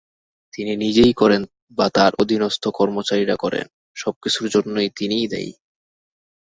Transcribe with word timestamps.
তিনি 0.53 0.73
নিজেই 0.75 1.13
করেন 1.13 1.41
বা 1.77 1.87
তার 1.89 2.11
অধীনস্থ 2.21 2.63
কর্মচারীরা 2.69 3.35
করেন, 3.35 3.65
সবকিছুর 3.97 4.47
জন্যে 4.49 4.83
তিনিই 4.97 5.27
দায়ী। 5.27 5.51